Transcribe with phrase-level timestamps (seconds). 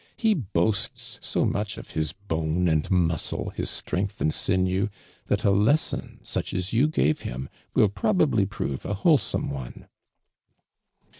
[0.23, 4.87] Ho l)oasts so much of his bone and muscle, his strength and sinew,
[5.27, 9.87] that a lesson such as you gave him will probably prove a wholesome one.'